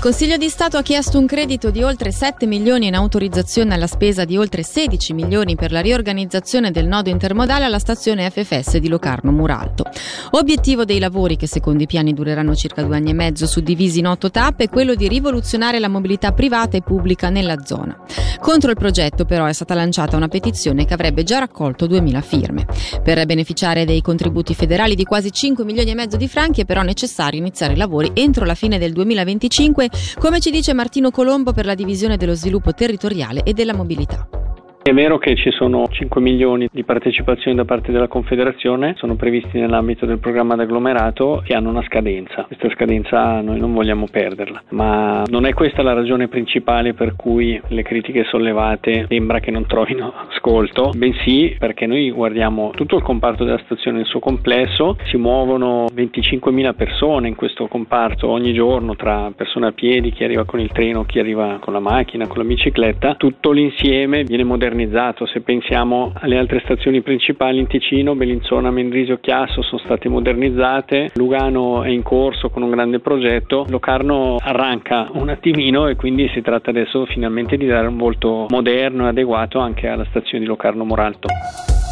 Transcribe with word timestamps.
Consiglio 0.00 0.38
di 0.38 0.48
Stato 0.48 0.78
ha 0.78 0.82
chiesto 0.82 1.18
un 1.18 1.26
credito 1.26 1.68
di 1.68 1.82
oltre 1.82 2.10
7 2.10 2.46
milioni 2.46 2.86
in 2.86 2.94
autorizzazione 2.94 3.74
alla 3.74 3.86
spesa 3.86 4.24
di 4.24 4.38
oltre 4.38 4.62
16 4.62 5.12
milioni 5.12 5.56
per 5.56 5.72
la 5.72 5.80
riorganizzazione 5.80 6.70
del 6.70 6.86
nodo 6.86 7.10
intermodale 7.10 7.66
alla 7.66 7.78
stazione 7.78 8.30
FFS 8.30 8.78
di 8.78 8.88
Locarno 8.88 9.30
Muralto. 9.30 9.84
Obiettivo 10.30 10.86
dei 10.86 11.00
lavori, 11.00 11.36
che 11.36 11.46
secondo 11.46 11.82
i 11.82 11.86
piani 11.86 12.14
dureranno 12.14 12.54
circa 12.54 12.82
due 12.82 12.96
anni 12.96 13.10
e 13.10 13.12
mezzo, 13.12 13.46
suddivisi 13.46 13.98
in 13.98 14.06
otto 14.06 14.30
tappe, 14.30 14.64
è 14.64 14.68
quello 14.70 14.94
di 14.94 15.06
rivoluzionare 15.06 15.78
la 15.78 15.88
mobilità 15.88 16.32
privata 16.32 16.78
e 16.78 16.82
pubblica 16.82 17.28
nella 17.28 17.62
zona. 17.62 17.94
Contro 18.40 18.70
il 18.70 18.78
progetto 18.78 19.26
però 19.26 19.44
è 19.44 19.52
stata 19.52 19.74
lanciata 19.74 20.16
una 20.16 20.28
petizione 20.28 20.86
che 20.86 20.94
avrebbe 20.94 21.24
già 21.24 21.40
raccolto 21.40 21.84
2.000 21.84 22.22
firme. 22.22 22.66
Per 23.02 23.26
beneficiare 23.26 23.84
dei 23.84 24.00
contributi 24.00 24.54
federali 24.54 24.94
di 24.94 25.04
quasi 25.04 25.30
5 25.30 25.62
milioni 25.62 25.90
e 25.90 25.94
mezzo 25.94 26.16
di 26.16 26.26
franchi 26.26 26.62
è 26.62 26.64
però 26.64 26.80
necessario 26.80 27.38
iniziare 27.38 27.74
i 27.74 27.76
lavori 27.76 28.12
entro 28.14 28.46
la 28.46 28.54
fine 28.54 28.78
del 28.78 28.94
2025 28.94 29.89
come 30.18 30.40
ci 30.40 30.50
dice 30.50 30.72
Martino 30.72 31.10
Colombo 31.10 31.52
per 31.52 31.66
la 31.66 31.74
divisione 31.74 32.16
dello 32.16 32.34
sviluppo 32.34 32.72
territoriale 32.72 33.42
e 33.42 33.52
della 33.52 33.74
mobilità. 33.74 34.39
È 34.82 34.94
vero 34.94 35.18
che 35.18 35.36
ci 35.36 35.50
sono 35.50 35.86
5 35.88 36.22
milioni 36.22 36.66
di 36.72 36.84
partecipazioni 36.84 37.54
da 37.54 37.66
parte 37.66 37.92
della 37.92 38.08
Confederazione, 38.08 38.94
sono 38.96 39.14
previsti 39.14 39.58
nell'ambito 39.58 40.06
del 40.06 40.18
programma 40.18 40.56
d'agglomerato 40.56 41.42
che 41.44 41.52
hanno 41.52 41.68
una 41.68 41.82
scadenza. 41.82 42.44
Questa 42.44 42.70
scadenza 42.70 43.42
noi 43.42 43.60
non 43.60 43.74
vogliamo 43.74 44.06
perderla, 44.10 44.62
ma 44.70 45.22
non 45.26 45.44
è 45.44 45.52
questa 45.52 45.82
la 45.82 45.92
ragione 45.92 46.28
principale 46.28 46.94
per 46.94 47.14
cui 47.14 47.60
le 47.68 47.82
critiche 47.82 48.24
sollevate 48.24 49.04
sembra 49.06 49.38
che 49.38 49.50
non 49.50 49.66
trovino 49.66 50.14
ascolto, 50.30 50.92
bensì 50.96 51.54
perché 51.58 51.84
noi 51.86 52.10
guardiamo 52.10 52.70
tutto 52.74 52.96
il 52.96 53.02
comparto 53.02 53.44
della 53.44 53.60
stazione 53.66 53.98
nel 53.98 54.06
suo 54.06 54.18
complesso, 54.18 54.96
si 55.04 55.18
muovono 55.18 55.88
25.000 55.94 56.74
persone 56.74 57.28
in 57.28 57.34
questo 57.34 57.68
comparto 57.68 58.28
ogni 58.28 58.54
giorno 58.54 58.96
tra 58.96 59.30
persone 59.36 59.66
a 59.66 59.72
piedi, 59.72 60.10
chi 60.10 60.24
arriva 60.24 60.44
con 60.46 60.58
il 60.58 60.72
treno, 60.72 61.04
chi 61.04 61.18
arriva 61.18 61.58
con 61.60 61.74
la 61.74 61.80
macchina, 61.80 62.26
con 62.26 62.38
la 62.38 62.44
bicicletta, 62.44 63.16
tutto 63.16 63.50
l'insieme 63.50 64.24
viene 64.24 64.42
modernizzato 64.42 64.68
modernizzato, 64.70 65.26
se 65.26 65.40
pensiamo 65.40 66.12
alle 66.14 66.38
altre 66.38 66.60
stazioni 66.64 67.02
principali 67.02 67.58
in 67.58 67.66
Ticino, 67.66 68.14
Bellinzona, 68.14 68.70
Mendrisio, 68.70 69.18
Chiasso 69.20 69.62
sono 69.62 69.80
state 69.84 70.08
modernizzate, 70.08 71.10
Lugano 71.14 71.82
è 71.82 71.88
in 71.88 72.02
corso 72.02 72.50
con 72.50 72.62
un 72.62 72.70
grande 72.70 73.00
progetto, 73.00 73.66
Locarno 73.68 74.36
arranca 74.40 75.08
un 75.12 75.28
attimino 75.28 75.88
e 75.88 75.96
quindi 75.96 76.28
si 76.32 76.40
tratta 76.40 76.70
adesso 76.70 77.04
finalmente 77.06 77.56
di 77.56 77.66
dare 77.66 77.88
un 77.88 77.96
volto 77.96 78.46
moderno 78.48 79.06
e 79.06 79.08
adeguato 79.08 79.58
anche 79.58 79.88
alla 79.88 80.06
stazione 80.08 80.40
di 80.40 80.46
Locarno 80.46 80.84
Moralto. 80.84 81.28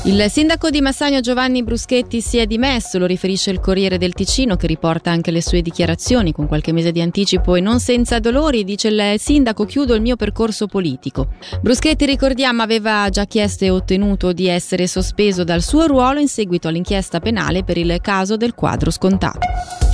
Il 0.05 0.31
sindaco 0.31 0.71
di 0.71 0.81
Massagno 0.81 1.21
Giovanni 1.21 1.65
Bruschetti 1.65 2.21
si 2.21 2.39
è 2.39 2.47
dimesso, 2.47 2.99
lo 2.99 3.05
riferisce 3.05 3.51
il 3.51 3.59
Corriere 3.59 3.99
del 3.99 4.15
Ticino 4.15 4.57
che 4.57 4.69
riporta 4.69 5.11
anche 5.11 5.33
le 5.33 5.43
sue 5.43 5.61
dichiarazioni 5.61 6.33
con 6.33 6.47
qualche 6.47 6.73
mese 6.73 6.93
di 6.93 7.01
anticipo 7.01 7.57
e 7.57 7.61
non 7.61 7.81
senza 7.81 8.21
dolori, 8.21 8.65
dice 8.65 8.89
il 8.89 9.19
sindaco 9.19 9.65
chiudo 9.65 9.95
il 9.95 10.01
mio 10.01 10.17
percorso 10.17 10.67
politico. 10.67 11.33
Bruschetti 11.61 12.07
ricordiamo 12.07 12.63
aveva 12.63 13.09
già 13.11 13.25
chiesto 13.25 13.65
e 13.65 13.71
ottenuto 13.71 14.33
di 14.33 14.47
essere 14.47 14.87
sospeso 14.87 15.43
dal 15.43 15.63
suo 15.63 15.87
ruolo 15.87 16.21
in 16.21 16.29
seguito 16.29 16.69
all'inchiesta 16.69 17.19
penale 17.19 17.65
per 17.65 17.77
il 17.77 17.99
caso 18.01 18.37
del 18.37 18.55
quadro 18.55 18.91
scontato. 18.91 19.88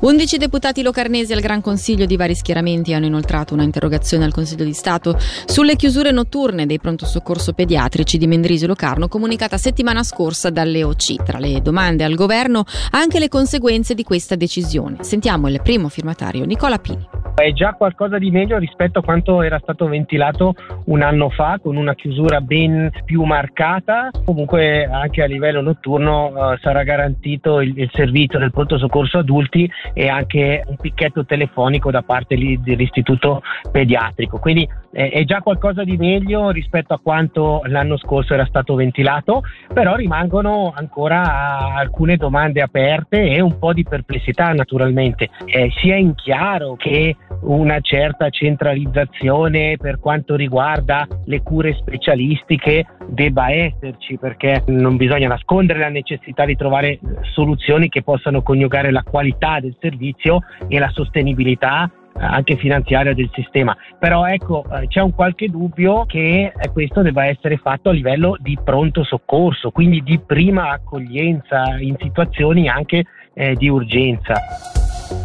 11 0.00 0.38
deputati 0.38 0.80
locarnesi 0.80 1.34
al 1.34 1.40
Gran 1.40 1.60
Consiglio 1.60 2.06
di 2.06 2.16
vari 2.16 2.34
schieramenti 2.34 2.94
hanno 2.94 3.04
inoltrato 3.04 3.52
una 3.52 3.64
interrogazione 3.64 4.24
al 4.24 4.32
Consiglio 4.32 4.64
di 4.64 4.72
Stato 4.72 5.18
sulle 5.44 5.76
chiusure 5.76 6.10
notturne 6.10 6.64
dei 6.64 6.78
pronto 6.78 7.04
soccorso 7.04 7.52
pediatrici 7.52 8.16
di 8.16 8.26
Mendrisio 8.26 8.66
Locarno 8.66 9.08
comunicata 9.08 9.58
settimana 9.58 10.02
scorsa 10.02 10.48
dall'EOC. 10.48 11.22
Tra 11.22 11.38
le 11.38 11.60
domande 11.60 12.04
al 12.04 12.14
governo 12.14 12.64
anche 12.92 13.18
le 13.18 13.28
conseguenze 13.28 13.92
di 13.92 14.02
questa 14.02 14.36
decisione. 14.36 15.04
Sentiamo 15.04 15.48
il 15.48 15.60
primo 15.60 15.90
firmatario 15.90 16.46
Nicola 16.46 16.78
Pini. 16.78 17.19
È 17.34 17.52
già 17.52 17.72
qualcosa 17.72 18.18
di 18.18 18.30
meglio 18.30 18.58
rispetto 18.58 18.98
a 18.98 19.02
quanto 19.02 19.40
era 19.42 19.58
stato 19.62 19.88
ventilato 19.88 20.54
un 20.86 21.00
anno 21.00 21.30
fa 21.30 21.58
con 21.62 21.76
una 21.76 21.94
chiusura 21.94 22.40
ben 22.40 22.90
più 23.04 23.22
marcata. 23.22 24.10
Comunque 24.24 24.84
anche 24.84 25.22
a 25.22 25.26
livello 25.26 25.62
notturno 25.62 26.26
uh, 26.26 26.58
sarà 26.58 26.82
garantito 26.82 27.60
il, 27.60 27.78
il, 27.78 27.90
servizio 27.92 28.38
del 28.38 28.50
pronto 28.50 28.76
soccorso 28.76 29.18
adulti 29.18 29.70
e 29.94 30.08
anche 30.08 30.64
un 30.66 30.76
picchetto 30.76 31.24
telefonico 31.24 31.90
da 31.90 32.02
parte 32.02 32.34
lì 32.34 32.60
dell'istituto 32.60 33.42
pediatrico. 33.70 34.38
Quindi 34.38 34.68
eh, 34.92 35.08
è 35.10 35.24
già 35.24 35.40
qualcosa 35.40 35.84
di 35.84 35.96
meglio 35.96 36.50
rispetto 36.50 36.94
a 36.94 37.00
quanto 37.02 37.62
l'anno 37.66 37.96
scorso 37.96 38.34
era 38.34 38.44
stato 38.46 38.74
ventilato, 38.74 39.42
però 39.72 39.94
rimangono 39.94 40.72
ancora 40.74 41.74
alcune 41.74 42.16
domande 42.16 42.60
aperte 42.60 43.30
e 43.30 43.40
un 43.40 43.58
po' 43.58 43.72
di 43.72 43.84
perplessità 43.84 44.52
naturalmente. 44.52 45.30
Eh, 45.44 45.70
sia 45.80 45.96
in 45.96 46.14
chiaro 46.14 46.74
che 46.76 47.16
una 47.42 47.80
certa 47.80 48.28
centralizzazione 48.30 49.76
per 49.78 49.98
quanto 49.98 50.36
riguarda 50.36 51.06
le 51.24 51.42
cure 51.42 51.74
specialistiche 51.74 52.86
debba 53.06 53.50
esserci 53.50 54.18
perché 54.18 54.62
non 54.66 54.96
bisogna 54.96 55.28
nascondere 55.28 55.78
la 55.78 55.88
necessità 55.88 56.44
di 56.44 56.56
trovare 56.56 56.98
soluzioni 57.32 57.88
che 57.88 58.02
possano 58.02 58.42
coniugare 58.42 58.90
la 58.90 59.02
qualità 59.02 59.60
del 59.60 59.76
servizio 59.80 60.40
e 60.68 60.78
la 60.78 60.90
sostenibilità 60.90 61.90
anche 62.20 62.56
finanziaria 62.56 63.14
del 63.14 63.30
sistema. 63.32 63.76
Però 63.98 64.26
ecco, 64.26 64.64
eh, 64.70 64.86
c'è 64.88 65.00
un 65.00 65.14
qualche 65.14 65.48
dubbio 65.48 66.04
che 66.04 66.52
eh, 66.54 66.68
questo 66.70 67.02
debba 67.02 67.26
essere 67.26 67.56
fatto 67.56 67.88
a 67.88 67.92
livello 67.92 68.36
di 68.38 68.58
pronto 68.62 69.04
soccorso, 69.04 69.70
quindi 69.70 70.02
di 70.02 70.18
prima 70.18 70.70
accoglienza 70.70 71.78
in 71.78 71.96
situazioni 71.98 72.68
anche 72.68 73.04
eh, 73.32 73.54
di 73.54 73.68
urgenza. 73.68 74.34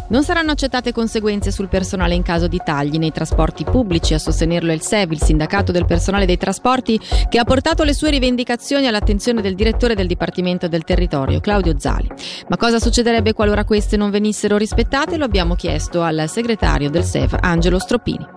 Non 0.08 0.22
saranno 0.22 0.52
accettate 0.52 0.92
conseguenze 0.92 1.50
sul 1.50 1.68
personale 1.68 2.14
in 2.14 2.22
caso 2.22 2.46
di 2.46 2.60
tagli 2.64 2.98
nei 2.98 3.10
trasporti 3.10 3.64
pubblici, 3.64 4.14
a 4.14 4.18
sostenerlo 4.18 4.72
il 4.72 4.80
SEV, 4.80 5.12
il 5.12 5.22
sindacato 5.22 5.72
del 5.72 5.84
personale 5.84 6.26
dei 6.26 6.36
trasporti, 6.36 7.00
che 7.28 7.38
ha 7.38 7.44
portato 7.44 7.82
le 7.82 7.92
sue 7.92 8.10
rivendicazioni 8.10 8.86
all'attenzione 8.86 9.42
del 9.42 9.54
direttore 9.54 9.94
del 9.94 10.06
Dipartimento 10.06 10.68
del 10.68 10.84
Territorio, 10.84 11.40
Claudio 11.40 11.74
Zali. 11.78 12.08
Ma 12.48 12.56
cosa 12.56 12.78
succederebbe 12.78 13.32
qualora 13.32 13.64
queste 13.64 13.96
non 13.96 14.10
venissero 14.10 14.56
rispettate? 14.56 15.16
Lo 15.16 15.24
abbiamo 15.24 15.54
chiesto 15.54 16.02
al 16.02 16.24
segretario 16.28 16.90
del 16.90 17.04
SEV, 17.04 17.38
Angelo 17.40 17.78
Stroppini. 17.78 18.35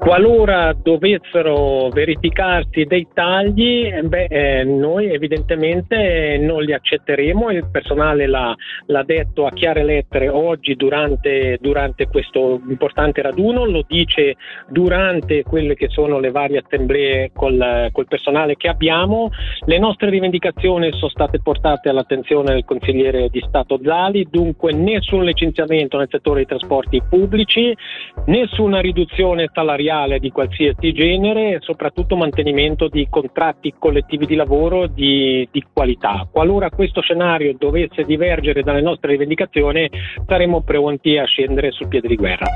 Qualora 0.00 0.72
dovessero 0.72 1.90
verificarsi 1.90 2.84
dei 2.84 3.06
tagli, 3.12 3.92
beh, 4.00 4.24
eh, 4.30 4.64
noi 4.64 5.12
evidentemente 5.12 6.38
non 6.40 6.62
li 6.62 6.72
accetteremo, 6.72 7.50
il 7.50 7.68
personale 7.70 8.26
l'ha, 8.26 8.56
l'ha 8.86 9.02
detto 9.02 9.44
a 9.44 9.50
chiare 9.50 9.84
lettere 9.84 10.30
oggi 10.30 10.74
durante, 10.74 11.58
durante, 11.60 12.06
questo 12.06 12.62
importante 12.66 13.20
raduno, 13.20 13.66
lo 13.66 13.84
dice 13.86 14.36
durante 14.68 15.42
quelle 15.42 15.74
che 15.74 15.88
sono 15.90 16.18
le 16.18 16.30
varie 16.30 16.62
assemblee 16.64 17.30
col, 17.34 17.90
col 17.92 18.08
personale 18.08 18.56
che 18.56 18.68
abbiamo. 18.68 19.28
Le 19.66 19.78
nostre 19.78 20.08
rivendicazioni 20.08 20.90
sono 20.94 21.10
state 21.10 21.40
portate 21.42 21.90
all'attenzione 21.90 22.54
del 22.54 22.64
consigliere 22.64 23.28
di 23.28 23.44
Stato 23.46 23.78
Zali, 23.84 24.26
dunque 24.30 24.72
nessun 24.72 25.24
licenziamento 25.24 25.98
nel 25.98 26.08
settore 26.10 26.36
dei 26.36 26.46
trasporti 26.46 27.02
pubblici, 27.06 27.76
nessuna 28.24 28.80
riduzione 28.80 29.50
salariale 29.52 29.88
salariale 29.90 30.20
di 30.20 30.30
qualsiasi 30.30 30.92
genere 30.92 31.54
e 31.54 31.58
soprattutto 31.60 32.16
mantenimento 32.16 32.88
di 32.88 33.08
contratti 33.10 33.74
collettivi 33.78 34.26
di 34.26 34.36
lavoro 34.36 34.86
di, 34.86 35.46
di 35.50 35.64
qualità. 35.72 36.26
Qualora 36.30 36.70
questo 36.70 37.00
scenario 37.00 37.54
dovesse 37.58 38.04
divergere 38.04 38.62
dalle 38.62 38.80
nostre 38.80 39.10
rivendicazioni 39.10 39.90
saremo 40.26 40.62
pronti 40.62 41.18
a 41.18 41.24
scendere 41.24 41.72
sul 41.72 41.88
piede 41.88 42.08
di 42.08 42.16
guerra. 42.16 42.46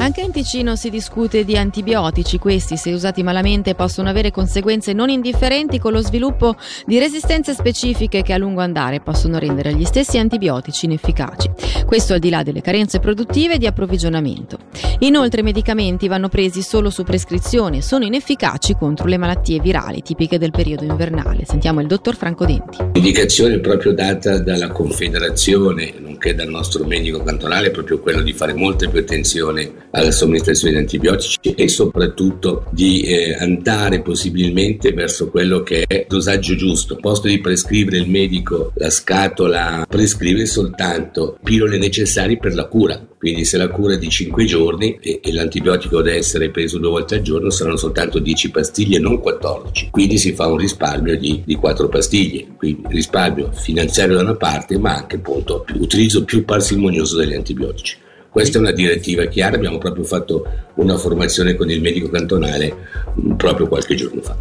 Anche 0.00 0.20
in 0.20 0.30
Ticino 0.30 0.76
si 0.76 0.90
discute 0.90 1.44
di 1.44 1.56
antibiotici. 1.56 2.38
Questi, 2.38 2.76
se 2.76 2.92
usati 2.92 3.24
malamente, 3.24 3.74
possono 3.74 4.08
avere 4.08 4.30
conseguenze 4.30 4.92
non 4.92 5.08
indifferenti 5.08 5.80
con 5.80 5.90
lo 5.90 6.00
sviluppo 6.00 6.54
di 6.86 7.00
resistenze 7.00 7.52
specifiche 7.52 8.22
che 8.22 8.32
a 8.32 8.38
lungo 8.38 8.60
andare 8.60 9.00
possono 9.00 9.38
rendere 9.38 9.74
gli 9.74 9.84
stessi 9.84 10.16
antibiotici 10.16 10.84
inefficaci. 10.84 11.50
Questo 11.84 12.12
al 12.12 12.20
di 12.20 12.30
là 12.30 12.44
delle 12.44 12.60
carenze 12.60 13.00
produttive 13.00 13.54
e 13.54 13.58
di 13.58 13.66
approvvigionamento. 13.66 14.67
Inoltre 15.00 15.40
i 15.40 15.44
medicamenti 15.44 16.08
vanno 16.08 16.28
presi 16.28 16.62
solo 16.62 16.90
su 16.90 17.04
prescrizione 17.04 17.82
sono 17.82 18.04
inefficaci 18.04 18.74
contro 18.74 19.06
le 19.06 19.16
malattie 19.16 19.60
virali 19.60 20.02
tipiche 20.02 20.38
del 20.38 20.50
periodo 20.50 20.84
invernale. 20.84 21.44
Sentiamo 21.44 21.80
il 21.80 21.86
dottor 21.86 22.16
Franco 22.16 22.44
Denti. 22.44 22.78
L'indicazione 22.92 23.58
proprio 23.60 23.92
data 23.92 24.38
dalla 24.38 24.68
Confederazione, 24.68 25.94
nonché 25.98 26.34
dal 26.34 26.48
nostro 26.48 26.84
medico 26.84 27.22
cantonale, 27.22 27.68
è 27.68 27.70
proprio 27.70 28.00
quello 28.00 28.22
di 28.22 28.32
fare 28.32 28.54
molta 28.54 28.88
più 28.88 28.98
attenzione 28.98 29.86
alla 29.90 30.10
somministrazione 30.10 30.74
di 30.74 30.80
antibiotici 30.80 31.38
e 31.40 31.68
soprattutto 31.68 32.64
di 32.70 33.02
eh, 33.02 33.36
andare 33.38 34.02
possibilmente 34.02 34.92
verso 34.92 35.30
quello 35.30 35.62
che 35.62 35.84
è 35.86 35.94
il 35.94 36.06
dosaggio 36.08 36.54
giusto. 36.56 36.96
Posto 36.96 37.28
di 37.28 37.40
prescrivere 37.40 37.98
il 37.98 38.08
medico 38.08 38.72
la 38.74 38.90
scatola, 38.90 39.86
prescrive 39.88 40.46
soltanto 40.46 41.38
pillole 41.42 41.78
necessarie 41.78 42.36
per 42.38 42.54
la 42.54 42.66
cura. 42.66 43.07
Quindi 43.18 43.44
se 43.44 43.58
la 43.58 43.68
cura 43.68 43.94
è 43.94 43.98
di 43.98 44.08
5 44.08 44.44
giorni 44.44 44.96
e, 45.00 45.20
e, 45.22 45.32
l'antibiotico 45.32 46.00
deve 46.00 46.18
essere 46.18 46.50
preso 46.50 46.78
due 46.78 46.90
volte 46.90 47.16
al 47.16 47.22
giorno 47.22 47.50
saranno 47.50 47.76
soltanto 47.76 48.20
10 48.20 48.50
pastiglie, 48.50 49.00
non 49.00 49.20
14. 49.20 49.88
Quindi 49.90 50.18
si 50.18 50.32
fa 50.32 50.46
un 50.46 50.56
risparmio 50.56 51.18
di, 51.18 51.42
di 51.44 51.56
4 51.56 51.88
pastiglie. 51.88 52.46
Quindi 52.56 52.82
risparmio 52.88 53.50
finanziario 53.52 54.16
da 54.16 54.22
una 54.22 54.36
parte 54.36 54.78
ma 54.78 54.94
anche 54.94 55.16
appunto 55.16 55.64
utilizzo 55.74 56.24
più 56.24 56.44
parsimonioso 56.44 57.16
degli 57.16 57.34
antibiotici. 57.34 57.96
Questa 58.30 58.58
è 58.58 58.60
una 58.60 58.72
direttiva 58.72 59.24
chiara, 59.24 59.56
abbiamo 59.56 59.78
proprio 59.78 60.04
fatto 60.04 60.46
una 60.74 60.96
formazione 60.96 61.56
con 61.56 61.70
il 61.70 61.80
medico 61.80 62.08
cantonale 62.08 62.72
mm, 63.20 63.32
proprio 63.32 63.66
qualche 63.66 63.96
giorno 63.96 64.20
fa. 64.20 64.36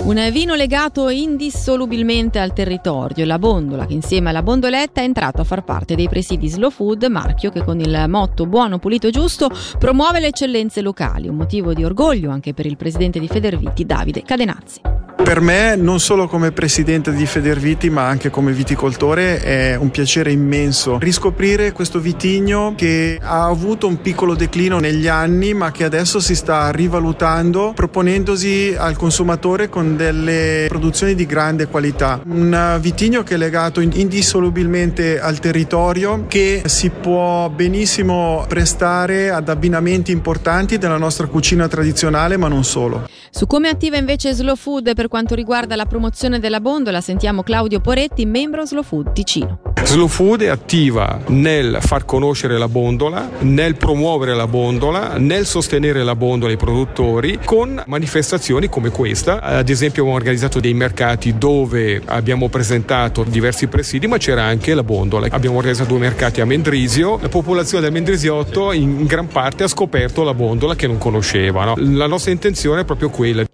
Un 0.00 0.28
vino 0.32 0.54
legato 0.54 1.08
indissolubilmente 1.10 2.40
al 2.40 2.52
territorio, 2.52 3.24
la 3.24 3.38
Bondola, 3.38 3.86
che 3.86 3.92
insieme 3.92 4.30
alla 4.30 4.42
Bondoletta 4.42 5.00
è 5.00 5.04
entrato 5.04 5.40
a 5.40 5.44
far 5.44 5.62
parte 5.62 5.94
dei 5.94 6.08
presidi 6.08 6.48
Slow 6.48 6.70
Food, 6.70 7.04
marchio 7.04 7.50
che 7.50 7.62
con 7.62 7.78
il 7.78 8.04
motto 8.08 8.46
buono, 8.46 8.78
pulito 8.78 9.06
e 9.06 9.10
giusto 9.10 9.48
promuove 9.78 10.18
le 10.18 10.28
eccellenze 10.28 10.80
locali, 10.80 11.28
un 11.28 11.36
motivo 11.36 11.72
di 11.72 11.84
orgoglio 11.84 12.30
anche 12.30 12.52
per 12.52 12.66
il 12.66 12.76
presidente 12.76 13.20
di 13.20 13.28
Federviti, 13.28 13.86
Davide 13.86 14.22
Cadenazzi. 14.22 15.01
Per 15.24 15.40
me, 15.40 15.76
non 15.76 15.98
solo 15.98 16.26
come 16.26 16.52
presidente 16.52 17.10
di 17.12 17.24
Federviti, 17.24 17.88
ma 17.88 18.06
anche 18.06 18.28
come 18.28 18.52
viticoltore, 18.52 19.40
è 19.40 19.76
un 19.76 19.90
piacere 19.90 20.30
immenso 20.30 20.98
riscoprire 20.98 21.72
questo 21.72 22.00
vitigno 22.00 22.74
che 22.76 23.18
ha 23.22 23.46
avuto 23.46 23.86
un 23.86 24.02
piccolo 24.02 24.34
declino 24.34 24.78
negli 24.78 25.08
anni, 25.08 25.54
ma 25.54 25.70
che 25.70 25.84
adesso 25.84 26.20
si 26.20 26.34
sta 26.34 26.70
rivalutando, 26.70 27.72
proponendosi 27.74 28.74
al 28.76 28.96
consumatore 28.96 29.70
con 29.70 29.96
delle 29.96 30.66
produzioni 30.68 31.14
di 31.14 31.24
grande 31.24 31.66
qualità. 31.66 32.20
Un 32.26 32.78
vitigno 32.80 33.22
che 33.22 33.34
è 33.34 33.38
legato 33.38 33.80
indissolubilmente 33.80 35.18
al 35.18 35.38
territorio, 35.38 36.26
che 36.28 36.62
si 36.66 36.90
può 36.90 37.48
benissimo 37.48 38.44
prestare 38.46 39.30
ad 39.30 39.48
abbinamenti 39.48 40.12
importanti 40.12 40.76
della 40.76 40.98
nostra 40.98 41.26
cucina 41.26 41.68
tradizionale, 41.68 42.36
ma 42.36 42.48
non 42.48 42.64
solo. 42.64 43.08
Su 43.34 43.46
come 43.46 43.70
attiva 43.70 43.96
invece 43.96 44.34
Slow 44.34 44.56
Food 44.56 44.92
per 44.92 45.08
quanto 45.08 45.34
riguarda 45.34 45.74
la 45.74 45.86
promozione 45.86 46.38
della 46.38 46.60
bondola 46.60 47.00
sentiamo 47.00 47.42
Claudio 47.42 47.80
Poretti, 47.80 48.26
membro 48.26 48.66
Slow 48.66 48.82
Food 48.82 49.12
Ticino. 49.12 49.58
Slow 49.84 50.06
Food 50.06 50.42
è 50.42 50.48
attiva 50.48 51.18
nel 51.28 51.78
far 51.80 52.04
conoscere 52.04 52.56
la 52.56 52.68
bondola, 52.68 53.28
nel 53.40 53.76
promuovere 53.76 54.34
la 54.34 54.46
bondola, 54.46 55.16
nel 55.16 55.44
sostenere 55.44 56.04
la 56.04 56.14
bondola 56.14 56.52
ai 56.52 56.58
produttori 56.58 57.38
con 57.44 57.82
manifestazioni 57.86 58.68
come 58.68 58.90
questa. 58.90 59.40
Ad 59.40 59.68
esempio 59.68 60.02
abbiamo 60.02 60.18
organizzato 60.18 60.60
dei 60.60 60.74
mercati 60.74 61.36
dove 61.36 62.00
abbiamo 62.04 62.48
presentato 62.48 63.24
diversi 63.24 63.66
presidi, 63.66 64.06
ma 64.06 64.18
c'era 64.18 64.44
anche 64.44 64.74
la 64.74 64.84
bondola. 64.84 65.26
Abbiamo 65.30 65.56
organizzato 65.56 65.88
due 65.88 65.98
mercati 65.98 66.40
a 66.40 66.44
Mendrisio. 66.44 67.18
La 67.20 67.28
popolazione 67.28 67.82
del 67.82 67.92
Mendrisiotto 67.92 68.72
in 68.72 69.04
gran 69.04 69.26
parte 69.26 69.64
ha 69.64 69.68
scoperto 69.68 70.22
la 70.22 70.34
bondola 70.34 70.74
che 70.74 70.86
non 70.86 70.98
conosceva. 70.98 71.64
No? 71.64 71.74
La 71.76 72.06
nostra 72.06 72.30
intenzione 72.30 72.82
è 72.82 72.84
proprio 72.84 73.10
quella. 73.22 73.44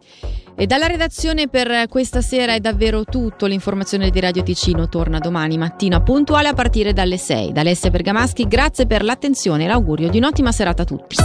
E 0.60 0.66
dalla 0.66 0.86
redazione 0.86 1.46
per 1.46 1.86
questa 1.88 2.20
sera 2.20 2.54
è 2.54 2.58
davvero 2.58 3.04
tutto. 3.04 3.46
L'informazione 3.46 4.10
di 4.10 4.18
Radio 4.18 4.42
Ticino 4.42 4.88
torna 4.88 5.20
domani 5.20 5.56
mattina 5.56 6.00
puntuale 6.00 6.48
a 6.48 6.52
partire 6.52 6.92
dalle 6.92 7.16
6. 7.16 7.52
Da 7.52 7.60
Alessia 7.60 7.90
Bergamaschi, 7.90 8.48
grazie 8.48 8.86
per 8.86 9.04
l'attenzione 9.04 9.64
e 9.64 9.68
l'augurio 9.68 10.08
di 10.08 10.18
un'ottima 10.18 10.50
serata 10.50 10.82
a 10.82 10.84
tutti. 10.84 11.16